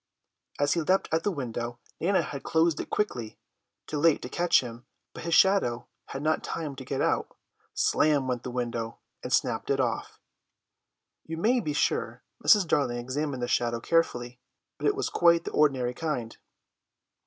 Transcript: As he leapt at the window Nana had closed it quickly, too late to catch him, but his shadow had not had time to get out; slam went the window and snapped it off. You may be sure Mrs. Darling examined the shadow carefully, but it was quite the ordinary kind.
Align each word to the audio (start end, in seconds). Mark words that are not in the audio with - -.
As 0.57 0.73
he 0.73 0.81
leapt 0.81 1.09
at 1.11 1.21
the 1.23 1.29
window 1.31 1.77
Nana 1.99 2.23
had 2.23 2.41
closed 2.41 2.79
it 2.79 2.89
quickly, 2.89 3.37
too 3.85 3.99
late 3.99 4.19
to 4.23 4.29
catch 4.29 4.61
him, 4.61 4.87
but 5.13 5.25
his 5.25 5.35
shadow 5.35 5.85
had 6.07 6.23
not 6.23 6.37
had 6.37 6.43
time 6.43 6.75
to 6.77 6.83
get 6.83 7.01
out; 7.01 7.37
slam 7.75 8.27
went 8.27 8.41
the 8.41 8.49
window 8.49 8.97
and 9.21 9.31
snapped 9.31 9.69
it 9.69 9.79
off. 9.79 10.19
You 11.27 11.37
may 11.37 11.59
be 11.59 11.73
sure 11.73 12.23
Mrs. 12.43 12.67
Darling 12.67 12.97
examined 12.97 13.43
the 13.43 13.47
shadow 13.47 13.79
carefully, 13.79 14.39
but 14.79 14.87
it 14.87 14.95
was 14.95 15.07
quite 15.11 15.43
the 15.43 15.51
ordinary 15.51 15.93
kind. 15.93 16.35